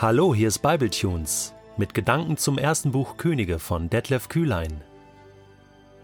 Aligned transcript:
Hallo, 0.00 0.32
hier 0.32 0.46
ist 0.46 0.60
Bibletunes 0.60 1.54
mit 1.76 1.92
Gedanken 1.92 2.36
zum 2.36 2.56
ersten 2.56 2.92
Buch 2.92 3.16
Könige 3.16 3.58
von 3.58 3.90
Detlef 3.90 4.28
Kühlein. 4.28 4.80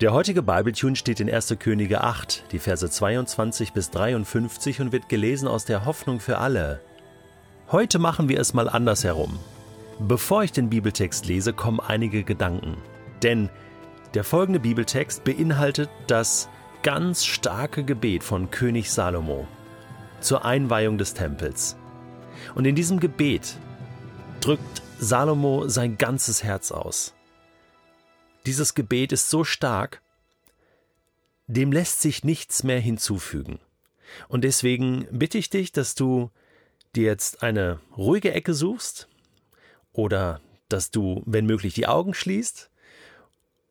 Der 0.01 0.13
heutige 0.13 0.43
Bibletune 0.43 0.97
steht 0.97 1.21
in 1.21 1.33
1. 1.33 1.55
Könige 1.61 2.03
8, 2.03 2.47
die 2.51 2.59
Verse 2.59 2.91
22 2.91 3.73
bis 3.73 3.91
53 3.91 4.81
und 4.81 4.91
wird 4.91 5.09
gelesen 5.09 5.47
aus 5.47 5.65
der 5.65 5.85
Hoffnung 5.85 6.19
für 6.19 6.39
alle. 6.39 6.81
Heute 7.71 8.01
machen 8.01 8.29
wir 8.29 8.41
es 8.41 8.53
mal 8.53 8.69
andersherum. 8.69 9.39
Bevor 10.01 10.43
ich 10.43 10.51
den 10.51 10.71
Bibeltext 10.71 11.27
lese, 11.27 11.53
kommen 11.53 11.79
einige 11.79 12.25
Gedanken. 12.25 12.77
Denn 13.23 13.49
der 14.15 14.25
folgende 14.25 14.59
Bibeltext 14.59 15.23
beinhaltet 15.23 15.89
das 16.09 16.49
ganz 16.83 17.25
starke 17.25 17.85
Gebet 17.85 18.25
von 18.25 18.51
König 18.51 18.91
Salomo 18.91 19.47
zur 20.19 20.45
Einweihung 20.45 20.99
des 20.99 21.15
Tempels. 21.15 21.77
Und 22.57 22.65
in 22.65 22.75
diesem 22.75 22.99
Gebet 22.99 23.57
drückt 24.45 24.83
Salomo 24.99 25.69
sein 25.69 25.97
ganzes 25.97 26.43
Herz 26.43 26.71
aus. 26.71 27.15
Dieses 28.45 28.75
Gebet 28.75 29.11
ist 29.13 29.31
so 29.31 29.43
stark, 29.43 30.03
dem 31.47 31.73
lässt 31.73 32.03
sich 32.03 32.25
nichts 32.25 32.63
mehr 32.63 32.79
hinzufügen. 32.79 33.59
Und 34.29 34.45
deswegen 34.45 35.07
bitte 35.11 35.39
ich 35.39 35.49
dich, 35.49 35.73
dass 35.73 35.95
du 35.95 36.31
dir 36.95 37.05
jetzt 37.05 37.43
eine 37.43 37.81
ruhige 37.97 38.35
Ecke 38.35 38.53
suchst 38.53 39.09
oder 39.95 40.43
dass 40.69 40.91
du, 40.91 41.23
wenn 41.25 41.47
möglich, 41.47 41.73
die 41.73 41.87
Augen 41.87 42.13
schließt 42.13 42.69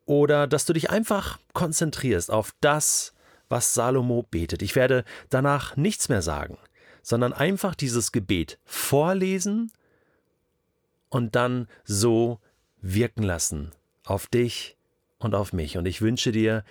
oder 0.05 0.47
dass 0.47 0.65
du 0.65 0.73
dich 0.73 0.89
einfach 0.89 1.37
konzentrierst 1.53 2.31
auf 2.31 2.55
das, 2.61 3.13
was 3.47 3.75
Salomo 3.75 4.23
betet. 4.23 4.63
Ich 4.63 4.75
werde 4.75 5.05
danach 5.29 5.77
nichts 5.77 6.09
mehr 6.09 6.23
sagen, 6.23 6.57
sondern 7.03 7.31
einfach 7.31 7.75
dieses 7.75 8.11
Gebet 8.11 8.57
vorlesen 8.65 9.71
und 11.13 11.35
dann 11.35 11.67
so 11.83 12.39
wirken 12.81 13.23
lassen 13.23 13.71
auf 14.03 14.27
dich 14.27 14.77
und 15.19 15.35
auf 15.35 15.53
mich. 15.53 15.77
Und 15.77 15.85
ich 15.85 16.01
wünsche 16.01 16.31
dir 16.31 16.63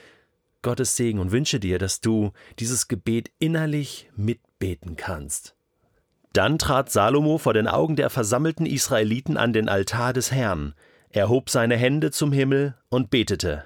Gottes 0.63 0.97
Segen 0.97 1.21
und 1.21 1.31
wünsche 1.31 1.61
dir, 1.61 1.79
dass 1.79 2.01
du 2.01 2.33
dieses 2.59 2.89
Gebet 2.89 3.31
innerlich 3.39 4.11
mitbeten 4.17 4.97
kannst. 4.97 5.55
Dann 6.33 6.59
trat 6.59 6.91
Salomo 6.91 7.39
vor 7.39 7.55
den 7.55 7.69
Augen 7.69 7.95
der 7.95 8.11
versammelten 8.11 8.67
Israeliten 8.67 9.37
an 9.37 9.53
den 9.53 9.69
Altar 9.69 10.13
des 10.13 10.33
Herrn, 10.33 10.75
erhob 11.11 11.49
seine 11.49 11.77
Hände 11.77 12.11
zum 12.11 12.33
Himmel 12.33 12.75
und 12.89 13.11
betete 13.11 13.65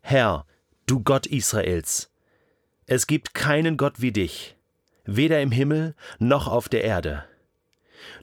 Herr, 0.00 0.44
du 0.86 1.00
Gott 1.04 1.26
Israels, 1.26 2.10
es 2.86 3.06
gibt 3.06 3.34
keinen 3.34 3.76
Gott 3.76 4.00
wie 4.00 4.12
dich, 4.12 4.56
weder 5.04 5.40
im 5.40 5.52
Himmel 5.52 5.94
noch 6.18 6.48
auf 6.48 6.68
der 6.68 6.82
Erde. 6.82 7.24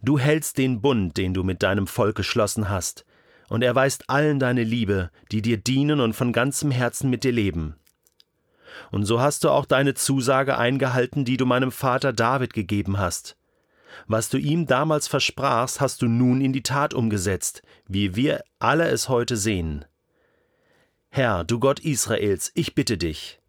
Du 0.02 0.20
hältst 0.20 0.58
den 0.58 0.82
Bund, 0.82 1.18
den 1.18 1.34
du 1.34 1.44
mit 1.44 1.64
deinem 1.64 1.88
Volk 1.88 2.16
geschlossen 2.16 2.70
hast, 2.70 3.06
und 3.50 3.64
erweist 3.64 4.10
allen 4.10 4.40
deine 4.40 4.64
Liebe, 4.64 5.12
die 5.32 5.42
dir 5.42 5.58
dienen 5.58 6.00
und 6.00 6.14
von 6.14 6.34
ganzem 6.34 6.72
Herzen 6.72 7.10
mit 7.10 7.24
dir 7.24 7.32
leben. 7.32 7.76
Und 8.92 9.06
so 9.06 9.22
hast 9.22 9.44
du 9.44 9.50
auch 9.50 9.66
deine 9.66 9.94
Zusage 9.94 10.58
eingehalten, 10.58 11.26
die 11.26 11.38
du 11.38 11.46
meinem 11.46 11.72
Vater 11.72 12.14
David 12.14 12.54
gegeben 12.54 12.98
hast. 12.98 13.38
Was 14.08 14.30
du 14.30 14.38
ihm 14.38 14.66
damals 14.66 15.08
versprachst, 15.08 15.80
hast 15.80 16.02
du 16.02 16.08
nun 16.08 16.42
in 16.42 16.54
die 16.54 16.64
Tat 16.64 16.94
umgesetzt, 16.94 17.62
wie 17.88 18.16
wir 18.16 18.44
alle 18.60 18.88
es 18.90 19.08
heute 19.08 19.38
sehen. 19.38 19.86
Herr, 21.10 21.46
du 21.46 21.60
Gott 21.60 21.80
Israels, 21.80 22.52
ich 22.56 22.76
bitte 22.76 22.98
dich, 22.98 23.40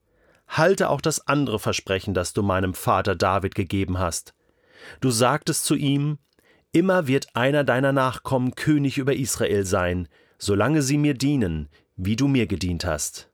halte 0.47 0.89
auch 0.89 1.01
das 1.01 1.27
andere 1.27 1.59
Versprechen, 1.59 2.15
das 2.15 2.33
du 2.33 2.43
meinem 2.43 2.75
Vater 2.75 3.17
David 3.17 3.57
gegeben 3.57 3.99
hast. 3.99 4.36
Du 5.01 5.11
sagtest 5.11 5.65
zu 5.65 5.75
ihm, 5.75 6.19
Immer 6.77 7.07
wird 7.07 7.35
einer 7.35 7.65
deiner 7.65 7.93
Nachkommen 7.93 8.55
König 8.55 8.99
über 8.99 9.17
Israel 9.17 9.65
sein, 9.65 10.09
solange 10.39 10.83
sie 10.83 10.99
mir 10.99 11.15
dienen, 11.15 11.71
wie 11.97 12.17
du 12.17 12.29
mir 12.29 12.47
gedient 12.47 12.85
hast. 12.85 13.31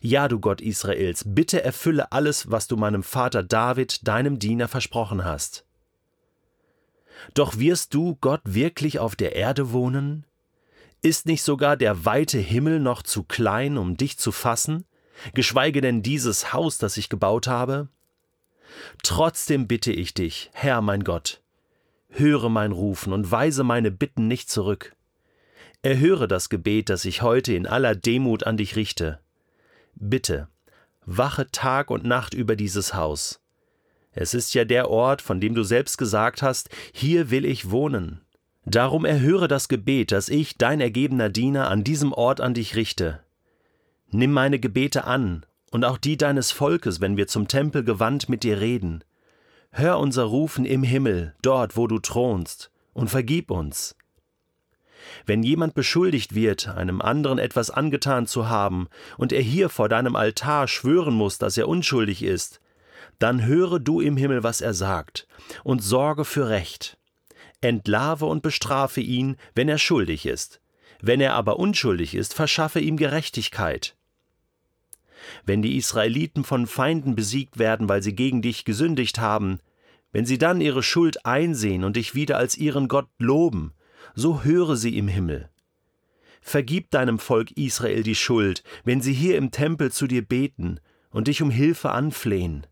Ja, 0.00 0.26
du 0.26 0.40
Gott 0.40 0.60
Israels, 0.60 1.22
bitte 1.24 1.62
erfülle 1.62 2.10
alles, 2.10 2.50
was 2.50 2.66
du 2.66 2.76
meinem 2.76 3.04
Vater 3.04 3.44
David, 3.44 4.08
deinem 4.08 4.40
Diener, 4.40 4.66
versprochen 4.66 5.24
hast. 5.24 5.64
Doch 7.34 7.56
wirst 7.58 7.94
du, 7.94 8.16
Gott, 8.20 8.40
wirklich 8.42 8.98
auf 8.98 9.14
der 9.14 9.36
Erde 9.36 9.70
wohnen? 9.70 10.26
Ist 11.02 11.26
nicht 11.26 11.44
sogar 11.44 11.76
der 11.76 12.04
weite 12.04 12.38
Himmel 12.38 12.80
noch 12.80 13.02
zu 13.02 13.22
klein, 13.22 13.78
um 13.78 13.96
dich 13.96 14.18
zu 14.18 14.32
fassen, 14.32 14.86
geschweige 15.34 15.80
denn 15.80 16.02
dieses 16.02 16.52
Haus, 16.52 16.78
das 16.78 16.96
ich 16.96 17.08
gebaut 17.08 17.46
habe? 17.46 17.88
Trotzdem 19.02 19.66
bitte 19.66 19.92
ich 19.92 20.14
dich, 20.14 20.50
Herr 20.52 20.80
mein 20.80 21.04
Gott, 21.04 21.40
höre 22.08 22.48
mein 22.48 22.72
Rufen 22.72 23.12
und 23.12 23.30
weise 23.30 23.64
meine 23.64 23.90
Bitten 23.90 24.28
nicht 24.28 24.50
zurück. 24.50 24.94
Erhöre 25.82 26.26
das 26.26 26.48
Gebet, 26.48 26.88
das 26.88 27.04
ich 27.04 27.22
heute 27.22 27.54
in 27.54 27.66
aller 27.66 27.94
Demut 27.94 28.44
an 28.44 28.56
dich 28.56 28.76
richte. 28.76 29.20
Bitte, 29.94 30.48
wache 31.04 31.50
Tag 31.50 31.90
und 31.90 32.04
Nacht 32.04 32.34
über 32.34 32.56
dieses 32.56 32.94
Haus. 32.94 33.40
Es 34.12 34.34
ist 34.34 34.54
ja 34.54 34.64
der 34.64 34.90
Ort, 34.90 35.22
von 35.22 35.40
dem 35.40 35.54
du 35.54 35.62
selbst 35.62 35.98
gesagt 35.98 36.42
hast, 36.42 36.70
hier 36.92 37.30
will 37.30 37.44
ich 37.44 37.70
wohnen. 37.70 38.22
Darum 38.64 39.04
erhöre 39.04 39.46
das 39.46 39.68
Gebet, 39.68 40.10
das 40.10 40.28
ich, 40.28 40.56
dein 40.56 40.80
ergebener 40.80 41.28
Diener, 41.28 41.70
an 41.70 41.84
diesem 41.84 42.12
Ort 42.12 42.40
an 42.40 42.54
dich 42.54 42.74
richte. 42.74 43.20
Nimm 44.10 44.32
meine 44.32 44.58
Gebete 44.58 45.04
an 45.04 45.46
und 45.76 45.84
auch 45.84 45.98
die 45.98 46.16
deines 46.16 46.52
Volkes, 46.52 47.02
wenn 47.02 47.18
wir 47.18 47.26
zum 47.26 47.48
Tempel 47.48 47.84
gewandt 47.84 48.30
mit 48.30 48.44
dir 48.44 48.62
reden. 48.62 49.04
Hör 49.72 49.98
unser 49.98 50.22
Rufen 50.22 50.64
im 50.64 50.82
Himmel, 50.82 51.34
dort, 51.42 51.76
wo 51.76 51.86
du 51.86 51.98
thronst, 51.98 52.70
und 52.94 53.10
vergib 53.10 53.50
uns. 53.50 53.94
Wenn 55.26 55.42
jemand 55.42 55.74
beschuldigt 55.74 56.34
wird, 56.34 56.66
einem 56.68 57.02
anderen 57.02 57.38
etwas 57.38 57.68
angetan 57.68 58.26
zu 58.26 58.48
haben, 58.48 58.88
und 59.18 59.34
er 59.34 59.42
hier 59.42 59.68
vor 59.68 59.90
deinem 59.90 60.16
Altar 60.16 60.66
schwören 60.66 61.12
muss, 61.12 61.36
dass 61.36 61.58
er 61.58 61.68
unschuldig 61.68 62.22
ist, 62.22 62.62
dann 63.18 63.44
höre 63.44 63.78
du 63.78 64.00
im 64.00 64.16
Himmel, 64.16 64.42
was 64.42 64.62
er 64.62 64.72
sagt, 64.72 65.28
und 65.62 65.82
sorge 65.82 66.24
für 66.24 66.48
Recht. 66.48 66.96
Entlarve 67.60 68.24
und 68.24 68.42
bestrafe 68.42 69.02
ihn, 69.02 69.36
wenn 69.54 69.68
er 69.68 69.76
schuldig 69.76 70.24
ist. 70.24 70.62
Wenn 71.02 71.20
er 71.20 71.34
aber 71.34 71.58
unschuldig 71.58 72.14
ist, 72.14 72.32
verschaffe 72.32 72.80
ihm 72.80 72.96
Gerechtigkeit. 72.96 73.94
Wenn 75.44 75.62
die 75.62 75.76
Israeliten 75.76 76.44
von 76.44 76.66
Feinden 76.66 77.14
besiegt 77.14 77.58
werden, 77.58 77.88
weil 77.88 78.02
sie 78.02 78.14
gegen 78.14 78.42
dich 78.42 78.64
gesündigt 78.64 79.18
haben, 79.18 79.60
wenn 80.12 80.26
sie 80.26 80.38
dann 80.38 80.60
ihre 80.60 80.82
Schuld 80.82 81.26
einsehen 81.26 81.84
und 81.84 81.96
dich 81.96 82.14
wieder 82.14 82.38
als 82.38 82.56
ihren 82.56 82.88
Gott 82.88 83.08
loben, 83.18 83.72
so 84.14 84.44
höre 84.44 84.76
sie 84.76 84.96
im 84.96 85.08
Himmel. 85.08 85.50
Vergib 86.40 86.90
deinem 86.90 87.18
Volk 87.18 87.50
Israel 87.52 88.02
die 88.02 88.14
Schuld, 88.14 88.62
wenn 88.84 89.00
sie 89.00 89.12
hier 89.12 89.36
im 89.36 89.50
Tempel 89.50 89.90
zu 89.90 90.06
dir 90.06 90.22
beten 90.22 90.80
und 91.10 91.28
dich 91.28 91.42
um 91.42 91.50
Hilfe 91.50 91.90
anflehen. 91.90 92.66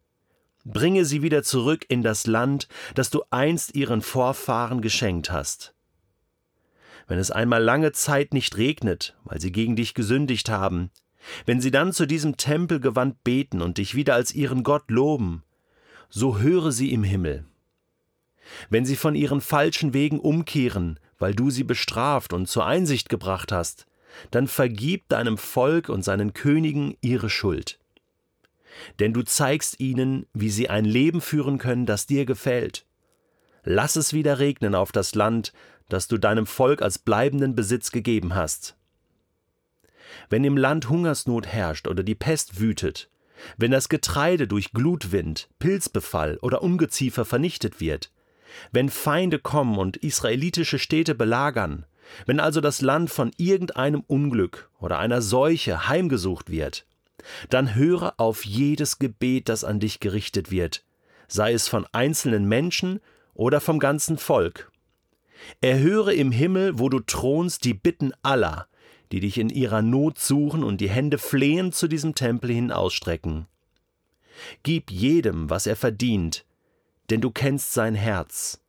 Bringe 0.65 1.04
sie 1.04 1.22
wieder 1.22 1.42
zurück 1.42 1.84
in 1.88 2.03
das 2.03 2.26
Land, 2.26 2.69
das 2.94 3.10
du 3.10 3.22
einst 3.31 3.75
ihren 3.75 4.00
Vorfahren 4.00 4.81
geschenkt 4.81 5.31
hast. 5.31 5.75
Wenn 7.06 7.19
es 7.19 7.31
einmal 7.31 7.62
lange 7.62 7.92
Zeit 7.92 8.32
nicht 8.32 8.56
regnet, 8.56 9.16
weil 9.25 9.41
sie 9.41 9.53
gegen 9.53 9.76
dich 9.76 9.92
gesündigt 9.92 10.48
haben, 10.48 10.91
wenn 11.46 11.60
sie 11.60 11.70
dann 11.70 11.92
zu 11.92 12.06
diesem 12.06 12.36
Tempel 12.36 12.80
gewandt 12.80 13.22
beten 13.24 13.62
und 13.62 13.78
dich 13.78 13.94
wieder 13.94 14.14
als 14.14 14.34
ihren 14.34 14.62
Gott 14.62 14.90
loben, 14.90 15.42
so 16.08 16.38
höre 16.38 16.72
sie 16.72 16.92
im 16.92 17.02
Himmel. 17.02 17.44
Wenn 18.68 18.84
sie 18.84 18.96
von 18.96 19.14
ihren 19.14 19.40
falschen 19.40 19.94
Wegen 19.94 20.20
umkehren, 20.20 21.00
weil 21.18 21.34
du 21.34 21.50
sie 21.50 21.64
bestraft 21.64 22.32
und 22.32 22.46
zur 22.46 22.66
Einsicht 22.66 23.08
gebracht 23.08 23.52
hast, 23.52 23.86
dann 24.30 24.46
vergib 24.46 25.08
deinem 25.08 25.38
Volk 25.38 25.88
und 25.88 26.04
seinen 26.04 26.34
Königen 26.34 26.96
ihre 27.00 27.30
Schuld. 27.30 27.78
Denn 28.98 29.12
du 29.12 29.22
zeigst 29.22 29.80
ihnen, 29.80 30.26
wie 30.32 30.50
sie 30.50 30.68
ein 30.68 30.84
Leben 30.84 31.20
führen 31.20 31.58
können, 31.58 31.86
das 31.86 32.06
dir 32.06 32.27
gefällt. 32.27 32.86
Lass 33.65 33.97
es 33.97 34.12
wieder 34.12 34.38
regnen 34.38 34.74
auf 34.74 34.92
das 34.92 35.15
Land, 35.15 35.53
das 35.88 36.09
du 36.09 36.18
deinem 36.18 36.47
Volk 36.47 36.82
als 36.82 36.98
bleibenden 36.98 37.54
Besitz 37.54 37.91
gegeben 37.91 38.34
hast. 38.34 38.77
Wenn 40.31 40.45
im 40.45 40.57
Land 40.57 40.89
Hungersnot 40.89 41.47
herrscht 41.47 41.89
oder 41.89 42.03
die 42.03 42.15
Pest 42.15 42.61
wütet, 42.61 43.09
wenn 43.57 43.71
das 43.71 43.89
Getreide 43.89 44.47
durch 44.47 44.72
Glutwind, 44.72 45.49
Pilzbefall 45.59 46.39
oder 46.41 46.63
Ungeziefer 46.63 47.25
vernichtet 47.25 47.81
wird, 47.81 48.11
wenn 48.72 48.89
Feinde 48.89 49.39
kommen 49.39 49.78
und 49.78 49.97
israelitische 49.97 50.78
Städte 50.78 51.15
belagern, 51.15 51.87
wenn 52.27 52.41
also 52.41 52.61
das 52.61 52.81
Land 52.81 53.11
von 53.11 53.33
irgendeinem 53.37 54.03
Unglück 54.07 54.71
oder 54.78 54.99
einer 54.99 55.22
Seuche 55.22 55.89
heimgesucht 55.89 56.51
wird, 56.51 56.87
dann 57.49 57.75
höre 57.75 58.15
auf 58.19 58.45
jedes 58.45 58.99
Gebet, 58.99 59.49
das 59.49 59.65
an 59.65 59.81
dich 59.81 60.01
gerichtet 60.01 60.51
wird, 60.51 60.84
sei 61.28 61.53
es 61.53 61.69
von 61.69 61.87
einzelnen 61.93 62.47
Menschen 62.47 63.01
oder 63.33 63.61
vom 63.61 63.78
ganzen 63.78 64.19
Volk. 64.19 64.71
Erhöre 65.61 66.15
im 66.15 66.33
Himmel, 66.33 66.78
wo 66.78 66.89
du 66.89 67.01
thronst, 67.01 67.65
die 67.65 67.75
Bitten 67.75 68.13
aller, 68.22 68.69
die 69.15 69.21
dich 69.21 69.39
in 69.39 69.49
ihrer 69.49 69.81
Not 69.81 70.19
suchen 70.19 70.65
und 70.65 70.81
die 70.81 70.91
Hände 70.91 71.19
flehend 71.19 71.77
zu 71.77 71.87
diesem 71.87 72.16
Tempel 72.16 72.51
hin 72.51 72.72
ausstrecken. 72.72 73.47
Gib 74.65 74.91
jedem, 74.91 75.49
was 75.49 75.69
er 75.69 75.77
verdient, 75.77 76.45
denn 77.11 77.21
du 77.21 77.31
kennst 77.31 77.72
sein 77.75 77.95
Herz. 77.95 78.61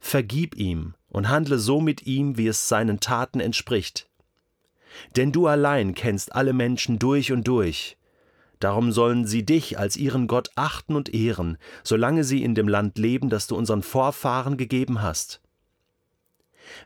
vergib 0.00 0.56
ihm 0.56 0.94
und 1.08 1.28
handle 1.28 1.56
so 1.60 1.80
mit 1.80 2.04
ihm, 2.04 2.36
wie 2.36 2.48
es 2.48 2.66
seinen 2.66 2.98
Taten 2.98 3.38
entspricht. 3.38 4.10
Denn 5.14 5.30
du 5.30 5.46
allein 5.46 5.94
kennst 5.94 6.34
alle 6.34 6.52
Menschen 6.52 6.98
durch 6.98 7.30
und 7.30 7.46
durch. 7.46 7.96
Darum 8.58 8.90
sollen 8.90 9.24
sie 9.24 9.46
dich 9.46 9.78
als 9.78 9.96
ihren 9.96 10.26
Gott 10.26 10.50
achten 10.56 10.96
und 10.96 11.14
ehren, 11.14 11.58
solange 11.84 12.24
sie 12.24 12.42
in 12.42 12.56
dem 12.56 12.66
Land 12.66 12.98
leben, 12.98 13.30
das 13.30 13.46
du 13.46 13.54
unseren 13.54 13.84
Vorfahren 13.84 14.56
gegeben 14.56 15.00
hast. 15.00 15.39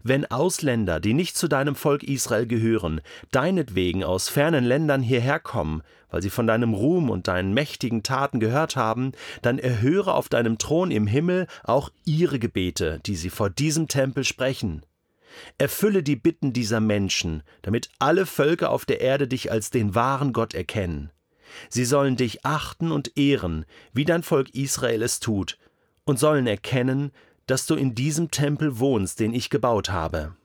Wenn 0.02 0.30
Ausländer, 0.30 1.00
die 1.00 1.14
nicht 1.14 1.36
zu 1.36 1.48
deinem 1.48 1.74
Volk 1.74 2.02
Israel 2.02 2.46
gehören, 2.46 3.00
deinetwegen 3.30 4.04
aus 4.04 4.28
fernen 4.28 4.64
Ländern 4.64 5.02
hierher 5.02 5.40
kommen, 5.40 5.82
weil 6.10 6.22
sie 6.22 6.30
von 6.30 6.46
deinem 6.46 6.74
Ruhm 6.74 7.10
und 7.10 7.28
deinen 7.28 7.54
mächtigen 7.54 8.02
Taten 8.02 8.38
gehört 8.38 8.76
haben, 8.76 9.12
dann 9.42 9.58
erhöre 9.58 10.14
auf 10.14 10.28
deinem 10.28 10.58
Thron 10.58 10.90
im 10.90 11.06
Himmel 11.06 11.46
auch 11.64 11.90
ihre 12.04 12.38
Gebete, 12.38 13.00
die 13.04 13.16
sie 13.16 13.30
vor 13.30 13.50
diesem 13.50 13.88
Tempel 13.88 14.24
sprechen. 14.24 14.86
Erfülle 15.58 16.02
die 16.02 16.16
Bitten 16.16 16.52
dieser 16.52 16.80
Menschen, 16.80 17.42
damit 17.62 17.88
alle 17.98 18.26
Völker 18.26 18.70
auf 18.70 18.84
der 18.84 19.00
Erde 19.00 19.26
dich 19.26 19.50
als 19.50 19.70
den 19.70 19.94
wahren 19.94 20.32
Gott 20.32 20.54
erkennen. 20.54 21.10
Sie 21.68 21.84
sollen 21.84 22.16
dich 22.16 22.44
achten 22.44 22.92
und 22.92 23.16
ehren, 23.16 23.64
wie 23.92 24.04
dein 24.04 24.22
Volk 24.22 24.54
Israel 24.54 25.02
es 25.02 25.20
tut, 25.20 25.58
und 26.04 26.18
sollen 26.18 26.46
erkennen, 26.46 27.12
dass 27.46 27.66
du 27.66 27.74
in 27.74 27.94
diesem 27.94 28.30
Tempel 28.30 28.78
wohnst, 28.78 29.20
den 29.20 29.34
ich 29.34 29.50
gebaut 29.50 29.90
habe. 29.90 30.36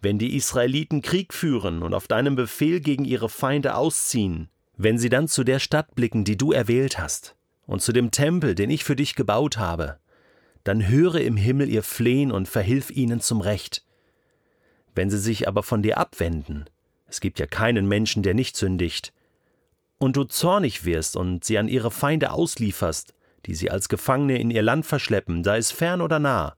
Wenn 0.00 0.18
die 0.18 0.36
Israeliten 0.36 1.02
Krieg 1.02 1.32
führen 1.32 1.82
und 1.82 1.94
auf 1.94 2.06
deinem 2.06 2.36
Befehl 2.36 2.80
gegen 2.80 3.04
ihre 3.04 3.28
Feinde 3.28 3.74
ausziehen, 3.74 4.48
wenn 4.76 4.98
sie 4.98 5.08
dann 5.08 5.28
zu 5.28 5.44
der 5.44 5.58
Stadt 5.58 5.94
blicken, 5.94 6.24
die 6.24 6.36
du 6.36 6.52
erwählt 6.52 6.98
hast, 6.98 7.36
und 7.66 7.82
zu 7.82 7.92
dem 7.92 8.10
Tempel, 8.10 8.54
den 8.54 8.70
ich 8.70 8.84
für 8.84 8.96
dich 8.96 9.14
gebaut 9.14 9.58
habe, 9.58 9.98
dann 10.64 10.88
höre 10.88 11.20
im 11.20 11.36
Himmel 11.36 11.68
ihr 11.68 11.82
Flehen 11.82 12.32
und 12.32 12.48
verhilf 12.48 12.90
ihnen 12.90 13.20
zum 13.20 13.40
Recht. 13.40 13.84
Wenn 14.94 15.10
sie 15.10 15.18
sich 15.18 15.46
aber 15.46 15.62
von 15.62 15.82
dir 15.82 15.98
abwenden, 15.98 16.64
es 17.06 17.20
gibt 17.20 17.38
ja 17.38 17.46
keinen 17.46 17.86
Menschen, 17.86 18.22
der 18.22 18.34
nicht 18.34 18.56
sündigt, 18.56 19.12
und 19.98 20.16
du 20.16 20.24
zornig 20.24 20.84
wirst 20.84 21.16
und 21.16 21.44
sie 21.44 21.58
an 21.58 21.68
ihre 21.68 21.90
Feinde 21.90 22.32
auslieferst, 22.32 23.14
die 23.46 23.54
sie 23.54 23.70
als 23.70 23.88
Gefangene 23.88 24.38
in 24.38 24.50
ihr 24.50 24.62
Land 24.62 24.86
verschleppen, 24.86 25.44
sei 25.44 25.58
es 25.58 25.70
fern 25.70 26.00
oder 26.00 26.18
nah, 26.18 26.54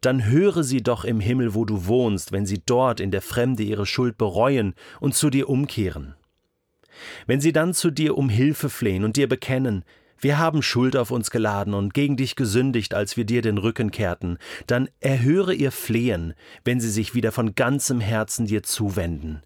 dann 0.00 0.24
höre 0.24 0.62
sie 0.62 0.82
doch 0.82 1.04
im 1.04 1.20
Himmel, 1.20 1.54
wo 1.54 1.64
du 1.64 1.86
wohnst, 1.86 2.32
wenn 2.32 2.46
sie 2.46 2.62
dort 2.64 3.00
in 3.00 3.10
der 3.10 3.22
Fremde 3.22 3.62
ihre 3.62 3.86
Schuld 3.86 4.18
bereuen 4.18 4.74
und 5.00 5.14
zu 5.14 5.30
dir 5.30 5.48
umkehren. 5.48 6.14
Wenn 7.26 7.40
sie 7.40 7.52
dann 7.52 7.74
zu 7.74 7.90
dir 7.90 8.18
um 8.18 8.28
Hilfe 8.28 8.68
flehen 8.68 9.04
und 9.04 9.16
dir 9.16 9.28
bekennen, 9.28 9.84
wir 10.20 10.38
haben 10.38 10.62
Schuld 10.62 10.96
auf 10.96 11.12
uns 11.12 11.30
geladen 11.30 11.74
und 11.74 11.94
gegen 11.94 12.16
dich 12.16 12.34
gesündigt, 12.34 12.92
als 12.92 13.16
wir 13.16 13.24
dir 13.24 13.40
den 13.40 13.56
Rücken 13.56 13.92
kehrten, 13.92 14.38
dann 14.66 14.88
erhöre 14.98 15.54
ihr 15.54 15.70
Flehen, 15.70 16.34
wenn 16.64 16.80
sie 16.80 16.90
sich 16.90 17.14
wieder 17.14 17.30
von 17.30 17.54
ganzem 17.54 18.00
Herzen 18.00 18.46
dir 18.46 18.64
zuwenden. 18.64 19.42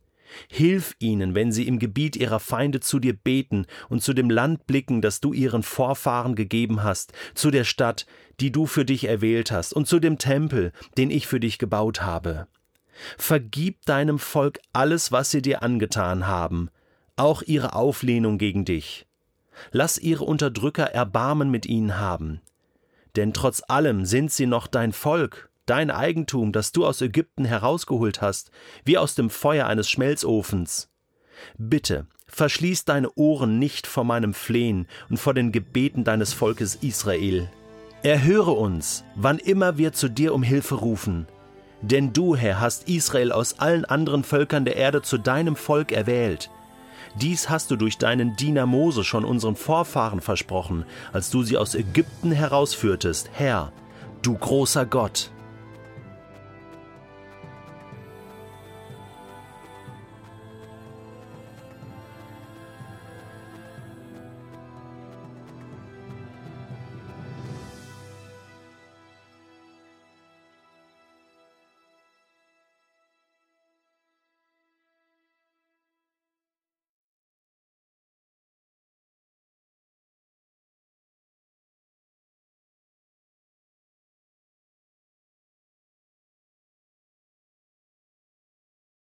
Hilf 0.50 0.94
ihnen, 0.98 1.34
wenn 1.34 1.52
sie 1.52 1.66
im 1.66 1.78
Gebiet 1.78 2.16
ihrer 2.16 2.40
Feinde 2.40 2.80
zu 2.80 2.98
dir 2.98 3.14
beten 3.14 3.66
und 3.88 4.02
zu 4.02 4.12
dem 4.12 4.30
Land 4.30 4.66
blicken, 4.66 5.00
das 5.00 5.20
du 5.20 5.32
ihren 5.32 5.62
Vorfahren 5.62 6.34
gegeben 6.34 6.82
hast, 6.82 7.12
zu 7.34 7.50
der 7.50 7.64
Stadt, 7.64 8.06
die 8.40 8.52
du 8.52 8.66
für 8.66 8.84
dich 8.84 9.04
erwählt 9.04 9.50
hast, 9.50 9.72
und 9.72 9.86
zu 9.86 9.98
dem 9.98 10.18
Tempel, 10.18 10.72
den 10.96 11.10
ich 11.10 11.26
für 11.26 11.40
dich 11.40 11.58
gebaut 11.58 12.02
habe. 12.02 12.46
Vergib 13.18 13.84
deinem 13.86 14.18
Volk 14.18 14.60
alles, 14.72 15.12
was 15.12 15.30
sie 15.30 15.42
dir 15.42 15.62
angetan 15.62 16.26
haben, 16.26 16.70
auch 17.16 17.42
ihre 17.42 17.74
Auflehnung 17.74 18.38
gegen 18.38 18.64
dich. 18.64 19.06
Lass 19.70 19.98
ihre 19.98 20.24
Unterdrücker 20.24 20.86
Erbarmen 20.86 21.50
mit 21.50 21.66
ihnen 21.66 21.98
haben. 21.98 22.40
Denn 23.16 23.34
trotz 23.34 23.62
allem 23.68 24.06
sind 24.06 24.32
sie 24.32 24.46
noch 24.46 24.66
dein 24.66 24.92
Volk, 24.92 25.50
dein 25.72 25.90
Eigentum, 25.90 26.52
das 26.52 26.72
du 26.72 26.84
aus 26.84 27.00
Ägypten 27.00 27.46
herausgeholt 27.46 28.20
hast, 28.20 28.50
wie 28.84 28.98
aus 28.98 29.14
dem 29.14 29.30
Feuer 29.30 29.68
eines 29.68 29.88
Schmelzofens. 29.88 30.90
Bitte, 31.56 32.06
verschließ 32.26 32.84
deine 32.84 33.10
Ohren 33.14 33.58
nicht 33.58 33.86
vor 33.86 34.04
meinem 34.04 34.34
Flehen 34.34 34.86
und 35.08 35.16
vor 35.16 35.32
den 35.32 35.50
Gebeten 35.50 36.04
deines 36.04 36.34
Volkes 36.34 36.74
Israel. 36.74 37.50
Erhöre 38.02 38.50
uns, 38.50 39.02
wann 39.14 39.38
immer 39.38 39.78
wir 39.78 39.94
zu 39.94 40.10
dir 40.10 40.34
um 40.34 40.42
Hilfe 40.42 40.74
rufen. 40.74 41.26
Denn 41.80 42.12
du, 42.12 42.36
Herr, 42.36 42.60
hast 42.60 42.86
Israel 42.90 43.32
aus 43.32 43.58
allen 43.58 43.86
anderen 43.86 44.24
Völkern 44.24 44.66
der 44.66 44.76
Erde 44.76 45.00
zu 45.00 45.16
deinem 45.16 45.56
Volk 45.56 45.90
erwählt. 45.90 46.50
Dies 47.18 47.48
hast 47.48 47.70
du 47.70 47.76
durch 47.76 47.96
deinen 47.96 48.36
Diener 48.36 48.66
Mose 48.66 49.04
schon 49.04 49.24
unseren 49.24 49.56
Vorfahren 49.56 50.20
versprochen, 50.20 50.84
als 51.14 51.30
du 51.30 51.42
sie 51.42 51.56
aus 51.56 51.74
Ägypten 51.74 52.30
herausführtest, 52.30 53.30
Herr, 53.32 53.72
du 54.20 54.34
großer 54.36 54.84
Gott. 54.84 55.31